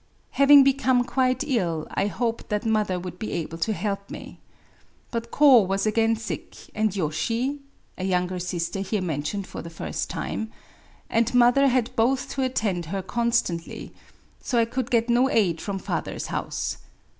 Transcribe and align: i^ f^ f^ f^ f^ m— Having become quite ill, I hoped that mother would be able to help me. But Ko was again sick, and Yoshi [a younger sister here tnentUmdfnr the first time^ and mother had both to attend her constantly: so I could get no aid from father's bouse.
i^ 0.01 0.03
f^ 0.03 0.05
f^ 0.05 0.07
f^ 0.07 0.13
f^ 0.13 0.15
m— 0.15 0.29
Having 0.41 0.63
become 0.63 1.03
quite 1.03 1.43
ill, 1.45 1.85
I 1.93 2.07
hoped 2.07 2.49
that 2.49 2.65
mother 2.65 2.99
would 2.99 3.19
be 3.19 3.33
able 3.33 3.59
to 3.59 3.71
help 3.71 4.09
me. 4.09 4.39
But 5.11 5.29
Ko 5.29 5.61
was 5.61 5.85
again 5.85 6.15
sick, 6.15 6.55
and 6.73 6.95
Yoshi 6.95 7.59
[a 7.99 8.03
younger 8.03 8.39
sister 8.39 8.79
here 8.79 8.99
tnentUmdfnr 8.99 9.61
the 9.61 9.69
first 9.69 10.09
time^ 10.09 10.47
and 11.07 11.31
mother 11.35 11.67
had 11.67 11.95
both 11.95 12.29
to 12.31 12.41
attend 12.41 12.85
her 12.87 13.03
constantly: 13.03 13.93
so 14.41 14.57
I 14.57 14.65
could 14.65 14.89
get 14.89 15.07
no 15.07 15.29
aid 15.29 15.61
from 15.61 15.77
father's 15.77 16.29
bouse. 16.29 16.79